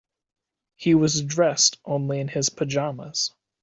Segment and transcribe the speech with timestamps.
[0.77, 3.35] He was dressed only in his pajamas.